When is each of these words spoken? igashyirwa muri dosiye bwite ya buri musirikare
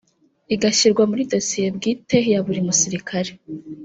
igashyirwa 0.55 1.03
muri 1.09 1.21
dosiye 1.33 1.67
bwite 1.75 2.17
ya 2.31 2.39
buri 2.45 2.59
musirikare 2.67 3.31